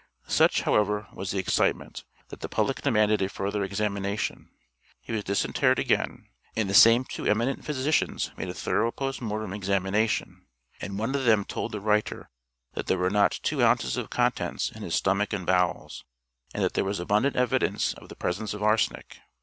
Such, 0.25 0.63
however, 0.63 1.07
was 1.13 1.29
the 1.29 1.37
excitement, 1.37 2.05
that 2.29 2.39
the 2.39 2.49
public 2.49 2.81
demanded 2.81 3.21
a 3.21 3.29
further 3.29 3.63
examination; 3.63 4.49
he 4.99 5.13
was 5.13 5.23
disinterred 5.23 5.77
again, 5.77 6.25
and 6.55 6.67
the 6.67 6.73
same 6.73 7.03
two 7.05 7.27
eminent 7.27 7.63
physicians 7.63 8.31
made 8.35 8.49
a 8.49 8.53
thorough 8.55 8.89
post 8.91 9.21
mortem 9.21 9.53
examination, 9.53 10.47
and 10.79 10.97
one 10.97 11.13
of 11.13 11.25
them 11.25 11.45
told 11.45 11.71
the 11.71 11.79
writer 11.79 12.31
that 12.73 12.87
there 12.87 12.97
were 12.97 13.11
not 13.11 13.41
two 13.43 13.61
ounces 13.63 13.95
of 13.95 14.09
contents 14.09 14.71
in 14.71 14.81
his 14.81 14.95
stomach 14.95 15.33
and 15.33 15.45
bowels, 15.45 16.03
and 16.51 16.63
that 16.63 16.73
there 16.73 16.83
was 16.83 16.99
abundant 16.99 17.35
evidence 17.35 17.93
of 17.93 18.09
the 18.09 18.15
presence 18.15 18.55
of 18.55 18.63
arsenic. 18.63 19.19